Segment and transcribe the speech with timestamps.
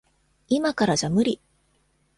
[0.47, 1.39] いまからじゃ無理。